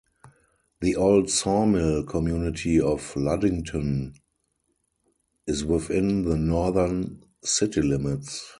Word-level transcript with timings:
The 0.79 0.95
old 0.95 1.29
Sawmill 1.29 2.01
community 2.05 2.79
of 2.81 3.15
Luddington 3.15 4.15
is 5.45 5.63
within 5.63 6.23
the 6.23 6.35
northern 6.37 7.23
city 7.43 7.83
limits. 7.83 8.43